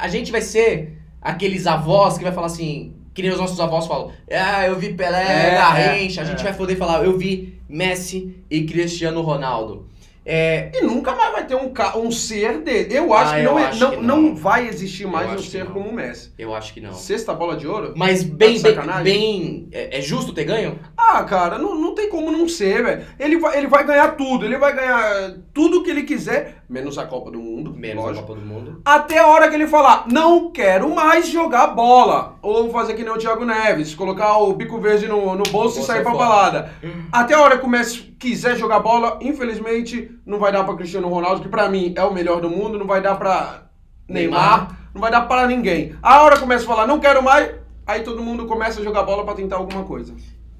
a- 0.00 0.04
a 0.04 0.08
gente 0.08 0.32
vai 0.32 0.40
ser 0.40 0.98
aqueles 1.20 1.66
avós 1.66 2.16
que 2.18 2.24
vai 2.24 2.32
falar 2.32 2.46
assim, 2.48 2.94
que 3.16 3.22
nem 3.22 3.30
os 3.32 3.38
nossos 3.38 3.58
avós 3.58 3.86
falam. 3.86 4.12
Ah, 4.30 4.66
eu 4.66 4.78
vi 4.78 4.92
Pelé, 4.92 5.22
É, 5.22 5.50
Garrincha. 5.54 6.20
é, 6.20 6.24
a 6.24 6.26
gente 6.26 6.40
é. 6.40 6.42
vai 6.44 6.54
poder 6.54 6.76
falar, 6.76 7.02
eu 7.02 7.16
vi 7.16 7.58
Messi 7.66 8.36
e 8.50 8.64
Cristiano 8.64 9.22
Ronaldo. 9.22 9.86
É, 10.28 10.72
E 10.74 10.82
nunca 10.82 11.14
mais 11.14 11.32
vai 11.32 11.46
ter 11.46 11.54
um, 11.54 11.72
um 12.04 12.10
ser 12.10 12.58
dele. 12.58 12.88
Eu 12.96 13.14
acho 13.14 13.32
Ah, 13.32 13.34
que, 13.36 13.40
eu 13.42 13.44
não, 13.52 13.58
é- 13.60 13.64
acho 13.66 13.80
não, 13.80 13.90
que 13.90 13.96
não. 13.98 14.22
não. 14.22 14.34
vai 14.34 14.66
existir 14.66 15.06
mais 15.06 15.30
Eu 15.30 15.38
um 15.38 15.42
ser 15.42 15.66
como 15.66 15.88
o 15.88 15.92
Messi. 15.94 16.32
eu 16.36 16.52
acho 16.52 16.74
que 16.74 16.80
não. 16.80 16.92
Sexta 16.92 17.32
bola 17.32 17.56
de 17.56 17.66
ouro? 17.68 17.92
Mas 17.96 18.24
Tá 18.24 18.34
bem, 18.34 18.56
de 18.56 18.62
bem, 18.62 19.02
bem 19.04 19.68
é, 19.70 19.98
é 19.98 20.00
justo 20.00 20.32
ter 20.32 20.42
ganho? 20.44 20.80
Ah, 20.96 21.22
cara, 21.22 21.58
não, 21.58 21.76
não 21.76 21.94
tem 21.94 22.08
como 22.10 22.32
não 22.32 22.48
ser, 22.48 22.82
velho. 22.82 23.04
Ele 23.20 23.38
vai, 23.38 23.56
ele 23.56 23.68
vai 23.68 23.84
ganhar 23.84 24.16
tudo. 24.16 24.44
Ele 24.44 24.58
vai 24.58 24.74
ganhar 24.74 25.34
tudo 25.54 25.84
que 25.84 25.90
ele 25.90 26.02
quiser, 26.02 26.62
menos 26.68 26.98
a 26.98 27.06
Copa 27.06 27.30
do 27.30 27.38
Mundo. 27.38 27.72
Menos 27.76 28.02
lógico. 28.04 28.24
a 28.24 28.26
Copa 28.26 28.40
do 28.40 28.44
Mundo. 28.46 28.80
Até 28.84 29.18
a 29.18 29.28
hora 29.28 29.48
que 29.48 29.54
ele 29.54 29.68
falar, 29.68 30.06
não 30.10 30.50
quero 30.50 30.92
mais 30.92 31.28
jogar 31.28 31.68
bola. 31.68 32.36
Ou 32.42 32.68
fazer 32.72 32.94
que 32.94 33.04
nem 33.04 33.12
o 33.12 33.18
Thiago 33.18 33.44
Neves, 33.44 33.94
colocar 33.94 34.38
o 34.38 34.52
bico 34.54 34.80
verde 34.80 35.06
no, 35.06 35.36
no 35.36 35.44
bolso 35.44 35.78
e 35.78 35.82
sair 35.84 36.02
pra 36.02 36.10
fora. 36.10 36.24
balada. 36.28 36.72
Até 37.12 37.34
a 37.34 37.40
hora 37.40 37.58
que 37.58 37.64
o 37.64 37.68
Messi 37.68 38.15
quiser 38.18 38.56
jogar 38.56 38.80
bola, 38.80 39.18
infelizmente, 39.20 40.10
não 40.24 40.38
vai 40.38 40.52
dar 40.52 40.64
pra 40.64 40.74
Cristiano 40.74 41.08
Ronaldo, 41.08 41.42
que 41.42 41.48
pra 41.48 41.68
mim 41.68 41.92
é 41.96 42.02
o 42.02 42.12
melhor 42.12 42.40
do 42.40 42.50
mundo, 42.50 42.78
não 42.78 42.86
vai 42.86 43.00
dar 43.02 43.16
pra 43.16 43.68
Neymar, 44.08 44.40
Neymar. 44.40 44.90
não 44.94 45.00
vai 45.00 45.10
dar 45.10 45.22
pra 45.22 45.46
ninguém. 45.46 45.94
A 46.02 46.22
hora 46.22 46.38
começa 46.38 46.64
a 46.64 46.66
falar, 46.66 46.86
não 46.86 47.00
quero 47.00 47.22
mais, 47.22 47.50
aí 47.86 48.02
todo 48.02 48.22
mundo 48.22 48.46
começa 48.46 48.80
a 48.80 48.84
jogar 48.84 49.02
bola 49.02 49.24
pra 49.24 49.34
tentar 49.34 49.56
alguma 49.56 49.84
coisa. 49.84 50.14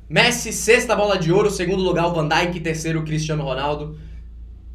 Messi, 0.08 0.52
sexta 0.52 0.94
bola 0.94 1.18
de 1.18 1.32
ouro, 1.32 1.50
segundo 1.50 1.82
lugar 1.82 2.06
o 2.06 2.14
Van 2.14 2.28
Dijk, 2.28 2.60
terceiro 2.60 3.00
o 3.00 3.04
Cristiano 3.04 3.42
Ronaldo. 3.42 3.98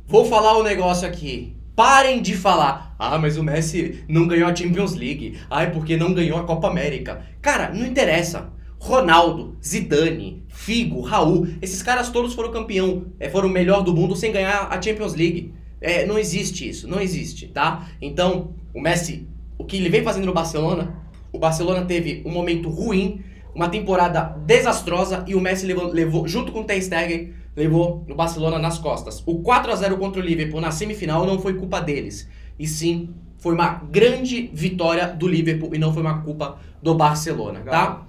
Vou 0.05 0.25
falar 0.25 0.57
um 0.57 0.63
negócio 0.63 1.07
aqui. 1.07 1.55
Parem 1.73 2.21
de 2.21 2.35
falar. 2.35 2.93
Ah, 2.99 3.17
mas 3.17 3.37
o 3.37 3.43
Messi 3.43 4.03
não 4.09 4.27
ganhou 4.27 4.49
a 4.49 4.53
Champions 4.53 4.93
League. 4.93 5.39
Ah, 5.49 5.63
é 5.63 5.67
porque 5.67 5.95
não 5.95 6.13
ganhou 6.13 6.37
a 6.37 6.43
Copa 6.43 6.67
América. 6.67 7.25
Cara, 7.41 7.69
não 7.73 7.85
interessa. 7.85 8.49
Ronaldo, 8.81 9.55
Zidane, 9.63 10.43
Figo, 10.47 11.01
Raul, 11.01 11.47
esses 11.61 11.83
caras 11.83 12.09
todos 12.09 12.33
foram 12.33 12.51
campeão, 12.51 13.05
é, 13.19 13.29
foram 13.29 13.47
o 13.47 13.51
melhor 13.51 13.83
do 13.83 13.93
mundo 13.93 14.15
sem 14.15 14.31
ganhar 14.31 14.69
a 14.71 14.81
Champions 14.81 15.13
League. 15.13 15.53
É, 15.79 16.03
não 16.03 16.17
existe 16.17 16.67
isso, 16.67 16.87
não 16.87 16.99
existe, 16.99 17.47
tá? 17.47 17.87
Então, 18.01 18.55
o 18.73 18.81
Messi, 18.81 19.27
o 19.55 19.65
que 19.65 19.77
ele 19.77 19.87
vem 19.87 20.03
fazendo 20.03 20.25
no 20.25 20.33
Barcelona, 20.33 20.95
o 21.31 21.37
Barcelona 21.37 21.85
teve 21.85 22.23
um 22.25 22.31
momento 22.31 22.69
ruim, 22.69 23.23
uma 23.53 23.69
temporada 23.69 24.35
desastrosa 24.47 25.23
e 25.27 25.35
o 25.35 25.39
Messi 25.39 25.67
levou, 25.67 25.85
levou 25.93 26.27
junto 26.27 26.51
com 26.51 26.61
o 26.61 26.63
Ter 26.63 26.81
Stegen, 26.81 27.35
levou 27.55 28.03
o 28.09 28.15
Barcelona 28.15 28.57
nas 28.57 28.79
costas. 28.79 29.21
O 29.27 29.43
4 29.43 29.71
a 29.71 29.75
0 29.75 29.97
contra 29.97 30.19
o 30.19 30.25
Liverpool 30.25 30.59
na 30.59 30.71
semifinal 30.71 31.27
não 31.27 31.37
foi 31.37 31.53
culpa 31.53 31.79
deles, 31.79 32.27
e 32.57 32.65
sim 32.65 33.13
foi 33.37 33.53
uma 33.53 33.69
grande 33.91 34.49
vitória 34.51 35.07
do 35.07 35.27
Liverpool 35.27 35.75
e 35.75 35.77
não 35.77 35.93
foi 35.93 36.01
uma 36.01 36.23
culpa 36.23 36.57
do 36.81 36.95
Barcelona, 36.95 37.59
tá? 37.59 38.05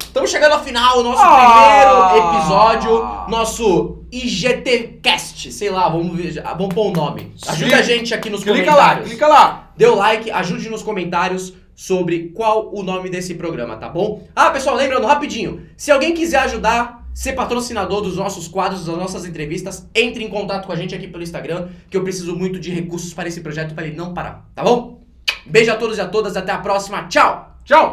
Estamos 0.00 0.30
chegando 0.30 0.52
ao 0.52 0.62
final, 0.62 1.02
nosso 1.02 1.22
Ah! 1.22 2.12
primeiro 2.12 2.36
episódio, 2.36 3.04
nosso 3.28 4.04
IGTcast, 4.12 5.50
sei 5.52 5.70
lá, 5.70 5.88
vamos 5.88 6.14
ver, 6.16 6.42
vamos 6.42 6.74
pôr 6.74 6.88
o 6.88 6.92
nome. 6.92 7.32
Ajuda 7.48 7.70
Sim. 7.70 7.74
a 7.74 7.82
gente 7.82 8.14
aqui 8.14 8.28
nos 8.28 8.42
Clica 8.44 8.58
lá, 8.58 8.66
comentários. 8.74 9.08
clica 9.08 9.26
lá. 9.28 9.72
Dê 9.76 9.86
o 9.86 9.94
like, 9.94 10.30
ajude 10.30 10.68
nos 10.68 10.82
comentários 10.82 11.54
sobre 11.74 12.28
qual 12.34 12.70
o 12.74 12.82
nome 12.82 13.08
desse 13.08 13.34
programa, 13.34 13.76
tá 13.76 13.88
bom? 13.88 14.22
Ah, 14.36 14.50
pessoal, 14.50 14.76
lembrando, 14.76 15.06
rapidinho, 15.06 15.62
se 15.76 15.90
alguém 15.90 16.12
quiser 16.14 16.40
ajudar 16.40 17.02
ser 17.14 17.32
patrocinador 17.34 18.00
dos 18.02 18.16
nossos 18.16 18.48
quadros, 18.48 18.86
das 18.86 18.96
nossas 18.96 19.24
entrevistas, 19.26 19.86
entre 19.94 20.24
em 20.24 20.28
contato 20.30 20.66
com 20.66 20.72
a 20.72 20.76
gente 20.76 20.94
aqui 20.94 21.06
pelo 21.08 21.22
Instagram, 21.22 21.68
que 21.90 21.96
eu 21.96 22.02
preciso 22.02 22.34
muito 22.36 22.58
de 22.58 22.70
recursos 22.70 23.12
para 23.12 23.28
esse 23.28 23.40
projeto 23.40 23.74
para 23.74 23.86
ele 23.86 23.96
não 23.96 24.14
parar, 24.14 24.46
tá 24.54 24.62
bom? 24.62 25.00
Beijo 25.44 25.70
a 25.72 25.76
todos 25.76 25.98
e 25.98 26.00
a 26.00 26.06
todas, 26.08 26.36
até 26.36 26.52
a 26.52 26.58
próxima, 26.58 27.04
tchau! 27.08 27.48
Tchau! 27.64 27.90